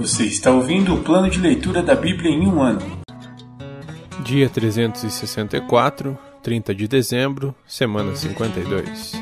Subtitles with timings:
[0.00, 2.80] Você está ouvindo o plano de leitura da Bíblia em um ano.
[4.24, 9.12] Dia 364, 30 de dezembro, semana 52.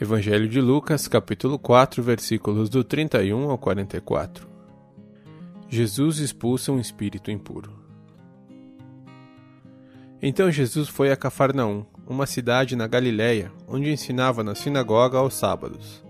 [0.00, 4.46] Evangelho de Lucas, capítulo 4, versículos do 31 ao 44.
[5.68, 7.81] Jesus expulsa um espírito impuro.
[10.22, 16.04] Então Jesus foi a Cafarnaum, uma cidade na Galiléia, onde ensinava na sinagoga aos sábados.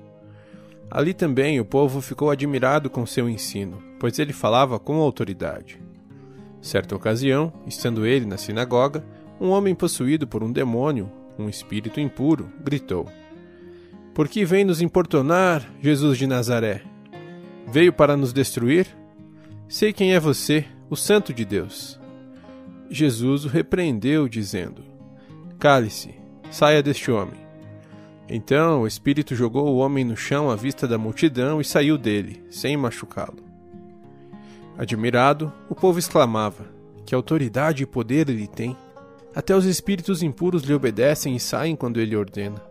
[0.90, 5.80] Ali também o povo ficou admirado com seu ensino, pois ele falava com autoridade.
[6.60, 9.02] Certa ocasião, estando ele na sinagoga,
[9.40, 13.08] um homem possuído por um demônio, um espírito impuro, gritou:
[14.12, 16.82] Por que vem nos importunar, Jesus de Nazaré?
[17.66, 18.86] Veio para nos destruir?
[19.66, 22.01] Sei quem é você, o Santo de Deus.
[22.92, 24.84] Jesus o repreendeu, dizendo:
[25.58, 26.14] Cale-se,
[26.50, 27.40] saia deste homem.
[28.28, 32.44] Então o espírito jogou o homem no chão à vista da multidão e saiu dele,
[32.50, 33.42] sem machucá-lo.
[34.76, 36.66] Admirado, o povo exclamava:
[37.06, 38.76] Que autoridade e poder ele tem!
[39.34, 42.62] Até os espíritos impuros lhe obedecem e saem quando ele ordena.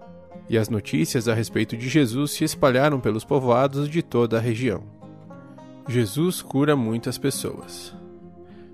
[0.47, 4.83] E as notícias a respeito de Jesus se espalharam pelos povoados de toda a região.
[5.88, 7.99] Jesus cura muitas pessoas.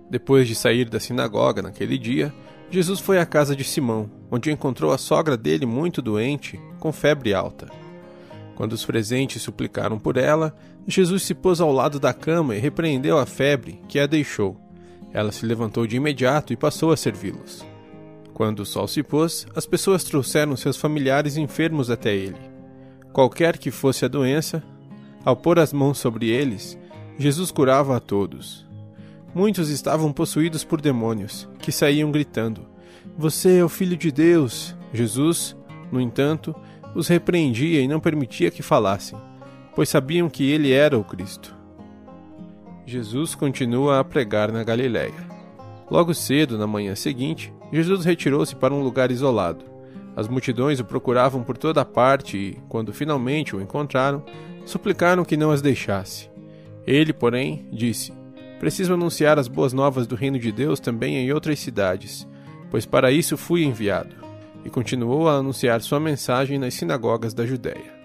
[0.10, 2.34] Depois de sair da sinagoga naquele dia,
[2.70, 7.34] Jesus foi à casa de Simão, onde encontrou a sogra dele muito doente, com febre
[7.34, 7.68] alta.
[8.56, 10.56] Quando os presentes suplicaram por ela,
[10.88, 14.60] Jesus se pôs ao lado da cama e repreendeu a febre, que a deixou.
[15.14, 17.66] Ela se levantou de imediato e passou a servi-los.
[18.34, 22.38] Quando o sol se pôs, as pessoas trouxeram seus familiares enfermos até ele.
[23.14, 24.64] Qualquer que fosse a doença,
[25.24, 26.78] ao pôr as mãos sobre eles,
[27.18, 28.67] Jesus curava a todos.
[29.34, 32.66] Muitos estavam possuídos por demônios, que saíam gritando:
[33.18, 34.76] Você é o Filho de Deus!
[34.94, 35.56] Jesus,
[35.92, 36.56] no entanto,
[36.96, 39.20] os repreendia e não permitia que falassem,
[39.76, 41.56] pois sabiam que ele era o Cristo.
[42.86, 45.28] Jesus continua a pregar na Galiléia.
[45.92, 49.66] Logo cedo, na manhã seguinte, Jesus retirou-se para um lugar isolado.
[50.16, 54.24] As multidões o procuravam por toda parte e, quando finalmente o encontraram,
[54.66, 56.30] suplicaram que não as deixasse.
[56.86, 58.14] Ele, porém, disse:
[58.60, 62.28] Preciso anunciar as boas novas do reino de Deus também em outras cidades,
[62.72, 64.16] pois para isso fui enviado.
[64.66, 67.96] E continuou a anunciar sua mensagem nas sinagogas da Judéia.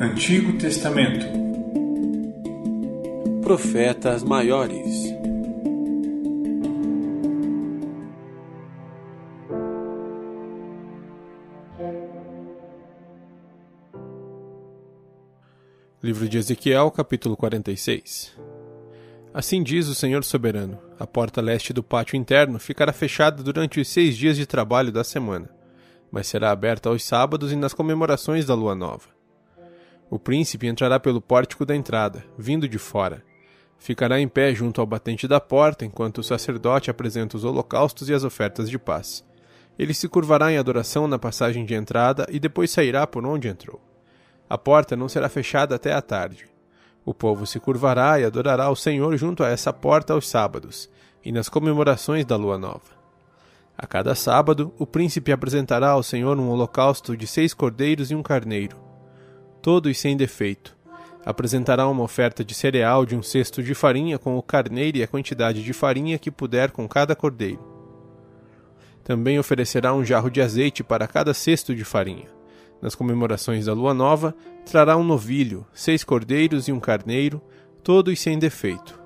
[0.00, 1.26] Antigo Testamento
[3.42, 5.17] Profetas Maiores
[16.00, 18.38] Livro de Ezequiel, capítulo 46
[19.34, 23.88] Assim diz o Senhor soberano: a porta leste do pátio interno ficará fechada durante os
[23.88, 25.50] seis dias de trabalho da semana,
[26.08, 29.08] mas será aberta aos sábados e nas comemorações da lua nova.
[30.08, 33.24] O príncipe entrará pelo pórtico da entrada, vindo de fora.
[33.76, 38.14] Ficará em pé junto ao batente da porta enquanto o sacerdote apresenta os holocaustos e
[38.14, 39.24] as ofertas de paz.
[39.76, 43.87] Ele se curvará em adoração na passagem de entrada e depois sairá por onde entrou.
[44.48, 46.46] A porta não será fechada até a tarde.
[47.04, 50.88] O povo se curvará e adorará ao Senhor junto a essa porta aos sábados,
[51.22, 52.96] e nas comemorações da lua nova.
[53.76, 58.22] A cada sábado, o príncipe apresentará ao Senhor um holocausto de seis cordeiros e um
[58.22, 58.76] carneiro,
[59.60, 60.76] todos sem defeito.
[61.26, 65.08] Apresentará uma oferta de cereal de um cesto de farinha com o carneiro e a
[65.08, 67.60] quantidade de farinha que puder com cada cordeiro.
[69.04, 72.37] Também oferecerá um jarro de azeite para cada cesto de farinha
[72.80, 74.34] nas comemorações da lua nova,
[74.64, 77.42] trará um novilho, seis cordeiros e um carneiro,
[77.82, 79.00] todos sem defeito.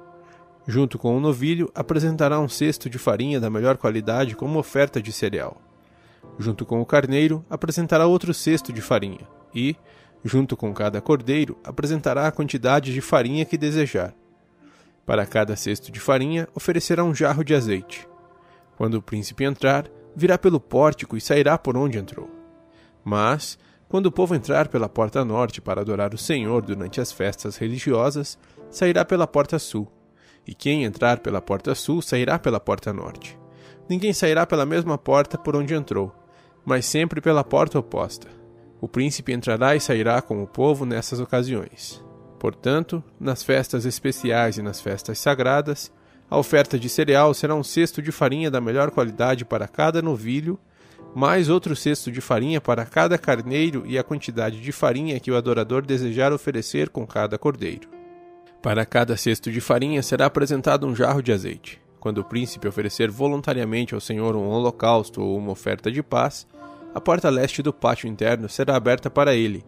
[0.67, 5.13] Junto com o novilho, apresentará um cesto de farinha da melhor qualidade como oferta de
[5.13, 5.61] cereal.
[6.39, 9.77] Junto com o carneiro, apresentará outro cesto de farinha e,
[10.25, 14.15] junto com cada cordeiro, apresentará a quantidade de farinha que desejar.
[15.05, 18.09] Para cada cesto de farinha, oferecerá um jarro de azeite.
[18.77, 22.42] Quando o príncipe entrar, virá pelo pórtico e sairá por onde entrou.
[23.05, 23.59] Mas,
[23.89, 28.39] quando o povo entrar pela porta norte para adorar o Senhor durante as festas religiosas,
[28.71, 29.87] sairá pela porta sul.
[30.47, 33.39] E quem entrar pela porta sul sairá pela porta norte.
[33.89, 36.13] Ninguém sairá pela mesma porta por onde entrou,
[36.65, 38.29] mas sempre pela porta oposta.
[38.81, 42.03] O príncipe entrará e sairá com o povo nessas ocasiões.
[42.39, 45.93] Portanto, nas festas especiais e nas festas sagradas,
[46.29, 50.59] a oferta de cereal será um cesto de farinha da melhor qualidade para cada novilho
[51.14, 55.37] mais outro cesto de farinha para cada carneiro e a quantidade de farinha que o
[55.37, 57.88] adorador desejar oferecer com cada cordeiro.
[58.62, 61.81] Para cada cesto de farinha será apresentado um jarro de azeite.
[62.00, 66.47] Quando o príncipe oferecer voluntariamente ao Senhor um holocausto ou uma oferta de paz,
[66.94, 69.65] a porta leste do pátio interno será aberta para ele,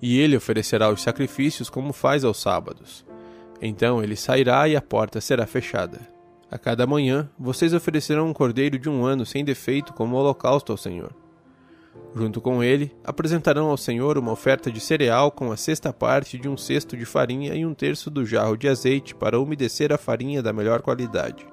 [0.00, 3.04] e ele oferecerá os sacrifícios como faz aos sábados.
[3.60, 6.17] Então ele sairá e a porta será fechada.
[6.50, 10.78] A cada manhã, vocês oferecerão um cordeiro de um ano sem defeito como holocausto ao
[10.78, 11.14] Senhor.
[12.16, 16.48] Junto com ele, apresentarão ao Senhor uma oferta de cereal com a sexta parte de
[16.48, 20.42] um cesto de farinha e um terço do jarro de azeite para umedecer a farinha
[20.42, 21.46] da melhor qualidade.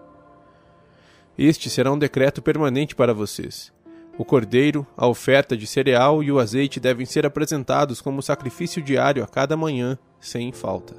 [1.38, 3.74] Este será um decreto permanente para vocês.
[4.18, 9.22] O cordeiro, a oferta de cereal e o azeite devem ser apresentados como sacrifício diário
[9.22, 10.96] a cada manhã, sem falta.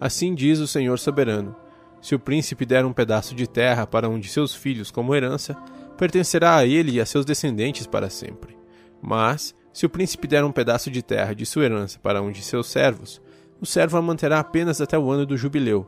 [0.00, 1.61] Assim diz o Senhor soberano
[2.02, 5.54] se o príncipe der um pedaço de terra para um de seus filhos como herança,
[5.96, 8.58] pertencerá a ele e a seus descendentes para sempre.
[9.00, 12.42] Mas, se o príncipe der um pedaço de terra de sua herança para um de
[12.42, 13.22] seus servos,
[13.60, 15.86] o servo a manterá apenas até o ano do jubileu.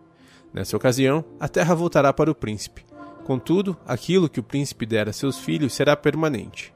[0.53, 2.85] Nessa ocasião, a terra voltará para o príncipe.
[3.25, 6.73] Contudo, aquilo que o príncipe der a seus filhos será permanente.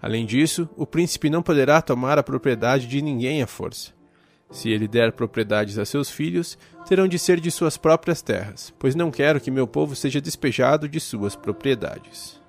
[0.00, 3.97] Além disso, o príncipe não poderá tomar a propriedade de ninguém à força.
[4.50, 6.56] Se ele der propriedades a seus filhos,
[6.86, 10.88] terão de ser de suas próprias terras, pois não quero que meu povo seja despejado
[10.88, 12.40] de suas propriedades.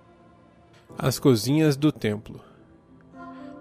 [0.97, 2.39] As cozinhas do templo.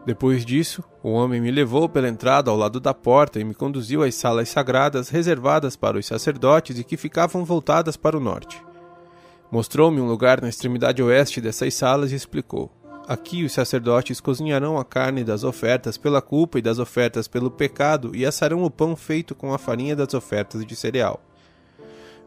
[0.07, 4.03] Depois disso, o homem me levou pela entrada ao lado da porta e me conduziu
[4.03, 8.63] às salas sagradas reservadas para os sacerdotes e que ficavam voltadas para o norte.
[9.51, 12.71] Mostrou-me um lugar na extremidade oeste dessas salas e explicou:
[13.09, 18.15] Aqui os sacerdotes cozinharão a carne das ofertas pela culpa e das ofertas pelo pecado
[18.15, 21.19] e assarão o pão feito com a farinha das ofertas de cereal.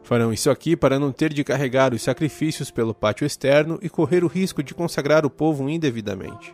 [0.02, 4.24] Farão isso aqui para não ter de carregar os sacrifícios pelo pátio externo e correr
[4.24, 6.52] o risco de consagrar o povo indevidamente.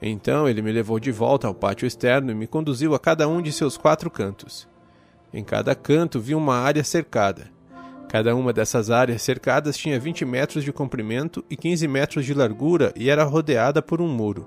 [0.00, 3.42] Então ele me levou de volta ao pátio externo e me conduziu a cada um
[3.42, 4.68] de seus quatro cantos.
[5.34, 7.50] Em cada canto vi uma área cercada,
[8.08, 12.92] Cada uma dessas áreas cercadas tinha 20 metros de comprimento e 15 metros de largura
[12.94, 14.46] e era rodeada por um muro.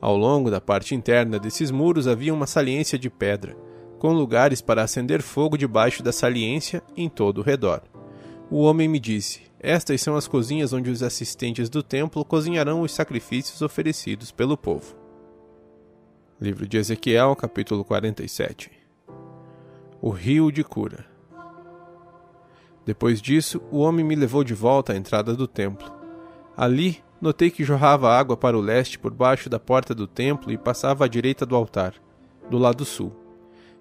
[0.00, 3.56] Ao longo da parte interna desses muros havia uma saliência de pedra,
[4.00, 7.82] com lugares para acender fogo debaixo da saliência em todo o redor.
[8.50, 12.92] O homem me disse: Estas são as cozinhas onde os assistentes do templo cozinharão os
[12.92, 14.96] sacrifícios oferecidos pelo povo.
[16.40, 18.72] Livro de Ezequiel, capítulo 47
[20.00, 21.11] O Rio de Cura
[22.84, 25.90] depois disso, o homem me levou de volta à entrada do templo.
[26.56, 30.58] Ali, notei que jorrava água para o leste por baixo da porta do templo e
[30.58, 31.94] passava à direita do altar,
[32.50, 33.12] do lado sul.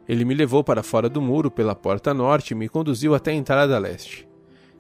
[0.07, 3.36] Ele me levou para fora do muro pela porta norte e me conduziu até a
[3.36, 4.27] entrada leste.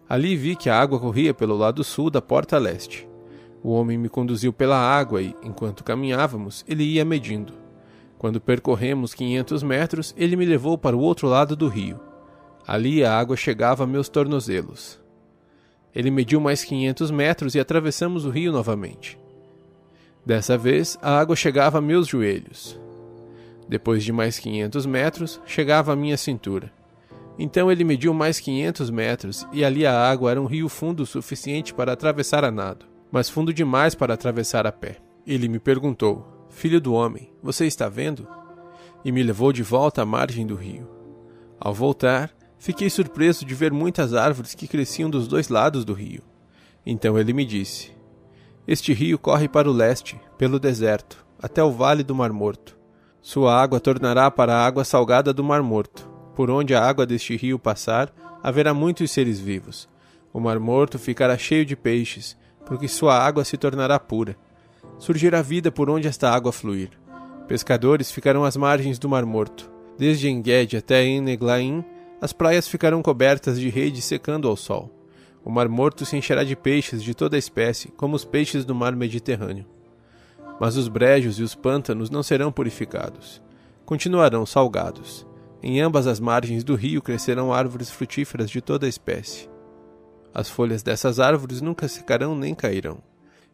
[0.07, 3.07] Ali vi que a água corria pelo lado sul da porta leste.
[3.63, 7.53] O homem me conduziu pela água e, enquanto caminhávamos, ele ia medindo.
[8.17, 12.10] Quando percorremos quinhentos metros, ele me levou para o outro lado do rio.
[12.67, 14.99] Ali a água chegava a meus tornozelos.
[15.93, 19.19] Ele mediu mais 500 metros e atravessamos o rio novamente.
[20.25, 22.79] Dessa vez, a água chegava a meus joelhos.
[23.67, 26.71] Depois de mais 500 metros, chegava à minha cintura.
[27.39, 31.05] Então ele mediu mais 500 metros e ali a água era um rio fundo o
[31.05, 34.97] suficiente para atravessar a nado, mas fundo demais para atravessar a pé.
[35.25, 38.27] Ele me perguntou: Filho do homem, você está vendo?
[39.03, 40.87] E me levou de volta à margem do rio.
[41.59, 46.21] Ao voltar, Fiquei surpreso de ver muitas árvores que cresciam dos dois lados do rio.
[46.85, 47.91] Então ele me disse:
[48.67, 52.77] Este rio corre para o leste, pelo deserto, até o vale do Mar Morto.
[53.19, 56.07] Sua água tornará para a água salgada do Mar Morto.
[56.35, 58.13] Por onde a água deste rio passar,
[58.43, 59.89] haverá muitos seres vivos.
[60.31, 64.37] O Mar Morto ficará cheio de peixes, porque sua água se tornará pura.
[64.99, 66.91] Surgirá vida por onde esta água fluir.
[67.47, 71.83] Pescadores ficarão às margens do Mar Morto, desde Enged até Eneglaim
[72.21, 74.91] as praias ficarão cobertas de redes secando ao sol.
[75.43, 78.95] O mar morto se encherá de peixes de toda espécie, como os peixes do mar
[78.95, 79.65] Mediterrâneo.
[80.59, 83.41] Mas os brejos e os pântanos não serão purificados.
[83.83, 85.25] Continuarão salgados.
[85.63, 89.49] Em ambas as margens do rio crescerão árvores frutíferas de toda espécie.
[90.31, 92.99] As folhas dessas árvores nunca secarão nem cairão,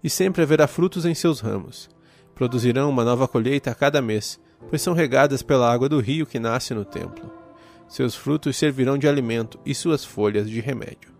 [0.04, 1.90] e sempre haverá frutos em seus ramos.
[2.36, 6.38] Produzirão uma nova colheita a cada mês, pois são regadas pela água do rio que
[6.38, 7.47] nasce no templo.
[7.88, 11.12] Seus frutos servirão de alimento e suas folhas de remédio.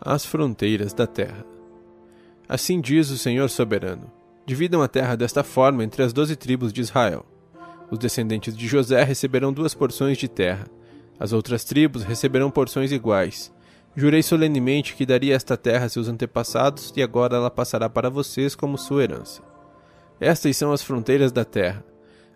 [0.00, 1.44] As fronteiras da terra.
[2.48, 4.10] Assim diz o Senhor soberano:
[4.44, 7.24] Dividam a terra desta forma entre as doze tribos de Israel.
[7.90, 10.66] Os descendentes de José receberão duas porções de terra.
[11.20, 13.52] As outras tribos receberão porções iguais.
[13.94, 18.54] Jurei solenemente que daria esta terra a seus antepassados, e agora ela passará para vocês
[18.54, 19.42] como sua herança.
[20.18, 21.84] Estas são as fronteiras da terra.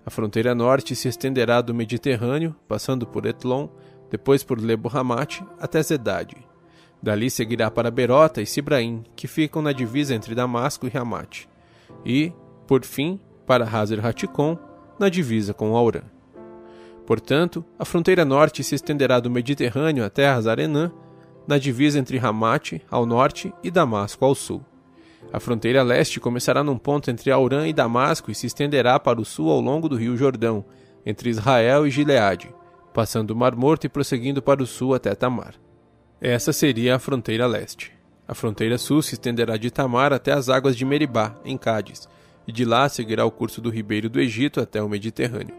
[0.06, 3.68] A fronteira norte se estenderá do Mediterrâneo, passando por Etlon,
[4.08, 6.36] depois por Lebo Hamate, até Zedade.
[7.02, 11.48] Dali seguirá para Berota e Sibraim, que ficam na divisa entre Damasco e Hamate.
[12.04, 12.32] E,
[12.68, 14.56] por fim, para Hazer Hatikon,
[14.96, 16.02] na divisa com Aurã.
[17.04, 20.92] Portanto, a fronteira norte se estenderá do Mediterrâneo até Hazarenã,
[21.48, 24.64] na divisa entre Ramate, ao norte, e Damasco, ao sul.
[25.32, 29.24] A fronteira leste começará num ponto entre Aurã e Damasco e se estenderá para o
[29.24, 30.64] sul ao longo do rio Jordão,
[31.04, 32.54] entre Israel e Gileade,
[32.94, 35.54] passando o Mar Morto e prosseguindo para o sul até Tamar.
[36.20, 37.92] Essa seria a fronteira leste.
[38.26, 42.08] A fronteira sul se estenderá de Tamar até as águas de Meribá, em Cádiz,
[42.46, 45.54] e de lá seguirá o curso do ribeiro do Egito até o Mediterrâneo.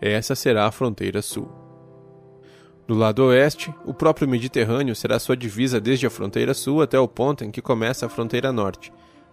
[0.00, 1.48] Essa será a fronteira sul.
[2.86, 7.06] Do lado oeste, o próprio Mediterrâneo será sua divisa desde a fronteira sul até o
[7.06, 8.92] ponto em que começa a fronteira norte,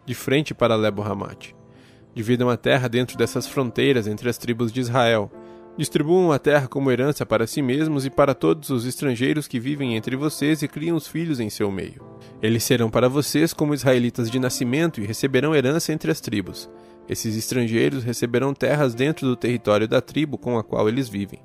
[0.09, 1.55] de frente para Lebo Hamate.
[2.15, 5.31] Dividam a terra dentro dessas fronteiras entre as tribos de Israel.
[5.77, 9.95] Distribuam a terra como herança para si mesmos e para todos os estrangeiros que vivem
[9.95, 12.03] entre vocês e criam os filhos em seu meio.
[12.41, 16.67] Eles serão para vocês como israelitas de nascimento e receberão herança entre as tribos.
[17.07, 21.39] Esses estrangeiros receberão terras dentro do território da tribo com a qual eles vivem.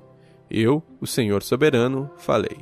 [0.49, 2.57] Eu, o Senhor soberano, falei.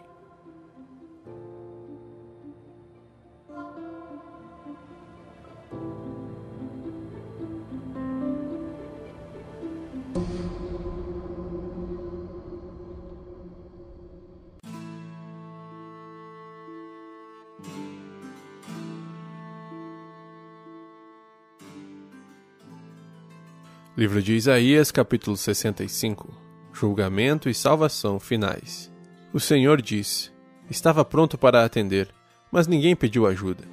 [23.95, 26.35] Livro de Isaías, capítulo 65
[26.73, 28.91] Julgamento e salvação finais.
[29.31, 30.31] O Senhor disse:
[30.67, 32.09] Estava pronto para atender,
[32.51, 33.65] mas ninguém pediu ajuda.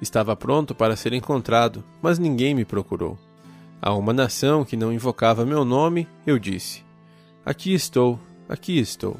[0.00, 3.18] Estava pronto para ser encontrado, mas ninguém me procurou.
[3.82, 6.84] A uma nação que não invocava meu nome, eu disse:
[7.44, 9.16] Aqui estou, aqui estou.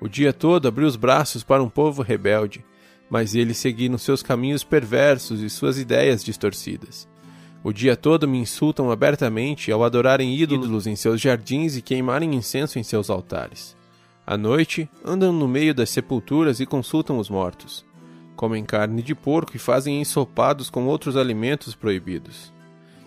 [0.00, 2.64] O dia todo abri os braços para um povo rebelde,
[3.10, 7.06] mas eles seguiram seus caminhos perversos e suas ideias distorcidas.
[7.62, 12.78] O dia todo me insultam abertamente ao adorarem ídolos em seus jardins e queimarem incenso
[12.78, 13.76] em seus altares.
[14.26, 17.84] À noite, andam no meio das sepulturas e consultam os mortos.
[18.36, 22.52] Comem carne de porco e fazem ensopados com outros alimentos proibidos.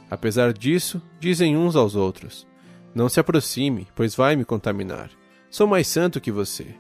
[0.09, 2.45] Apesar disso, dizem uns aos outros:
[2.93, 5.09] Não se aproxime, pois vai me contaminar.
[5.49, 6.75] Sou mais santo que você.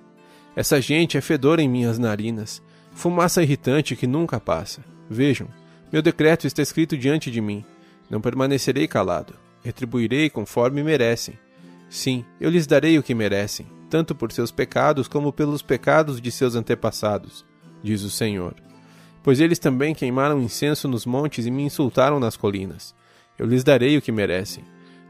[0.55, 2.61] Essa gente é fedor em minhas narinas,
[2.93, 4.83] fumaça irritante que nunca passa.
[5.09, 5.47] Vejam,
[5.91, 7.65] meu decreto está escrito diante de mim.
[8.09, 9.33] Não permanecerei calado.
[9.61, 11.37] Retribuirei conforme merecem.
[11.89, 16.31] Sim, eu lhes darei o que merecem, tanto por seus pecados como pelos pecados de
[16.31, 17.45] seus antepassados,
[17.83, 18.55] diz o Senhor.
[19.21, 22.95] Pois eles também queimaram incenso nos montes e me insultaram nas colinas.
[23.37, 24.63] Eu lhes darei o que merecem.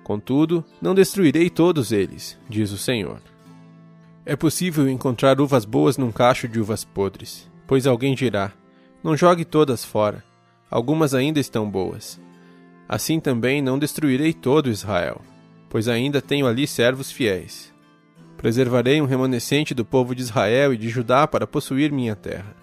[0.03, 3.21] Contudo, não destruirei todos eles, diz o Senhor.
[4.25, 8.51] É possível encontrar uvas boas num cacho de uvas podres, pois alguém dirá:
[9.03, 10.23] Não jogue todas fora
[10.71, 12.19] algumas ainda estão boas.
[12.87, 15.21] Assim também não destruirei todo Israel,
[15.69, 17.71] pois ainda tenho ali servos fiéis.
[18.37, 22.55] Preservarei um remanescente do povo de Israel e de Judá para possuir minha terra.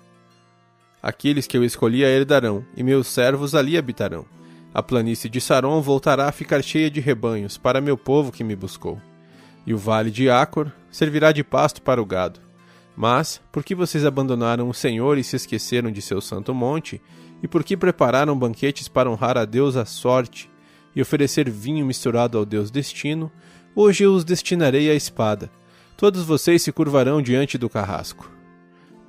[1.00, 4.26] Aqueles que eu escolhi a herdarão, e meus servos ali habitarão.
[4.74, 8.56] A planície de Saron voltará a ficar cheia de rebanhos para meu povo que me
[8.56, 9.00] buscou.
[9.64, 12.40] E o vale de Acor servirá de pasto para o gado.
[12.96, 17.00] Mas, porque vocês abandonaram o Senhor e se esqueceram de seu santo monte,
[17.42, 20.50] e porque prepararam banquetes para honrar a Deus a sorte
[20.94, 23.30] e oferecer vinho misturado ao Deus destino,
[23.74, 25.50] hoje eu os destinarei à espada.
[25.96, 28.30] Todos vocês se curvarão diante do carrasco.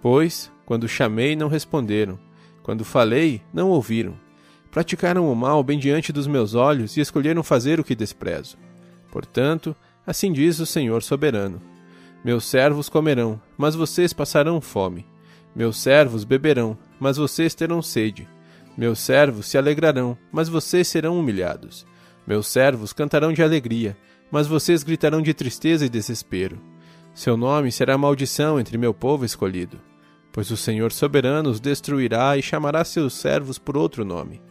[0.02, 2.20] Pois, quando chamei, não responderam.
[2.64, 4.16] Quando falei, não ouviram.
[4.72, 8.58] Praticaram o mal bem diante dos meus olhos e escolheram fazer o que desprezo.
[9.12, 11.60] Portanto, assim diz o Senhor soberano:
[12.24, 15.06] Meus servos comerão, mas vocês passarão fome.
[15.56, 18.28] Meus servos beberão, mas vocês terão sede.
[18.78, 21.86] Meus servos se alegrarão, mas vocês serão humilhados.
[22.26, 23.98] Meus servos cantarão de alegria,
[24.32, 26.62] mas vocês gritarão de tristeza e desespero.
[27.14, 29.80] Seu nome será maldição entre meu povo escolhido,
[30.32, 34.42] pois o Senhor soberano os destruirá e chamará seus servos por outro nome.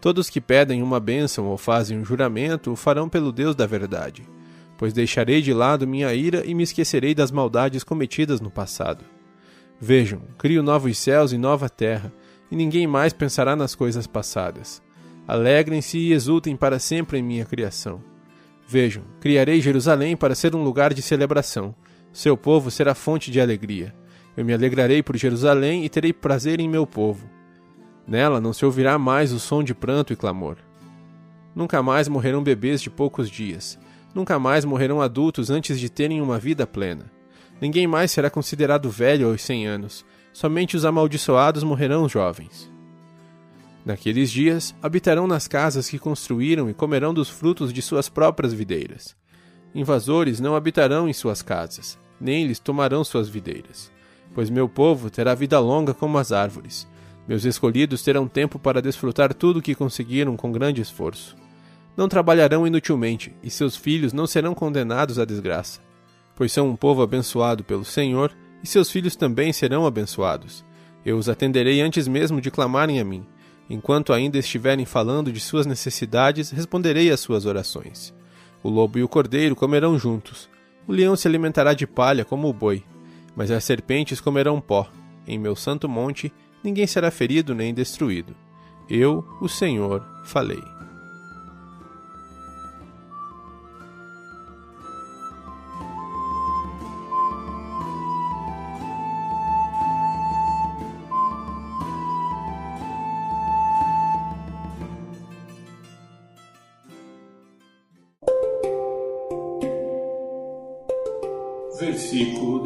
[0.00, 4.22] Todos que pedem uma bênção ou fazem um juramento o farão pelo Deus da verdade,
[4.78, 9.04] pois deixarei de lado minha ira e me esquecerei das maldades cometidas no passado.
[9.80, 12.12] Vejam, crio novos céus e nova terra,
[12.50, 14.82] e ninguém mais pensará nas coisas passadas.
[15.26, 18.02] Alegrem-se e exultem para sempre em minha criação.
[18.66, 21.74] Vejam, criarei Jerusalém para ser um lugar de celebração.
[22.12, 23.94] Seu povo será fonte de alegria.
[24.36, 27.28] Eu me alegrarei por Jerusalém e terei prazer em meu povo.
[28.06, 30.56] Nela não se ouvirá mais o som de pranto e clamor.
[31.54, 33.78] Nunca mais morrerão bebês de poucos dias.
[34.14, 37.13] Nunca mais morrerão adultos antes de terem uma vida plena.
[37.64, 40.04] Ninguém mais será considerado velho aos cem anos.
[40.34, 42.70] Somente os amaldiçoados morrerão jovens.
[43.86, 49.16] Naqueles dias, habitarão nas casas que construíram e comerão dos frutos de suas próprias videiras.
[49.74, 53.90] Invasores não habitarão em suas casas, nem lhes tomarão suas videiras.
[54.34, 56.86] Pois meu povo terá vida longa como as árvores.
[57.26, 61.34] Meus escolhidos terão tempo para desfrutar tudo o que conseguiram com grande esforço.
[61.96, 65.80] Não trabalharão inutilmente, e seus filhos não serão condenados à desgraça.
[66.34, 70.64] Pois são um povo abençoado pelo Senhor, e seus filhos também serão abençoados.
[71.04, 73.26] Eu os atenderei antes mesmo de clamarem a mim.
[73.68, 78.14] Enquanto ainda estiverem falando de suas necessidades, responderei às suas orações.
[78.62, 80.48] O lobo e o cordeiro comerão juntos.
[80.86, 82.82] O leão se alimentará de palha como o boi
[83.36, 84.88] mas as serpentes comerão pó.
[85.26, 88.34] Em meu santo monte ninguém será ferido nem destruído.
[88.88, 90.62] Eu, o Senhor, falei.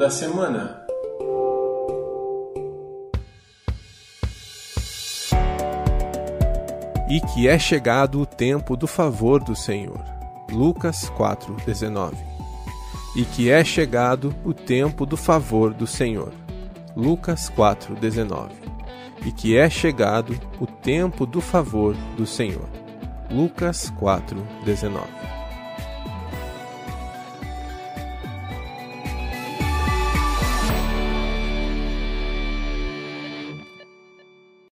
[0.09, 0.83] Da semana.
[7.11, 10.03] E que é chegado o tempo do favor do Senhor.
[10.51, 12.17] Lucas 4:19.
[13.15, 16.33] E que é chegado o tempo do favor do Senhor.
[16.97, 18.53] Lucas 4:19.
[19.27, 22.69] E que é chegado o tempo do favor do Senhor.
[23.31, 25.38] Lucas 4:19.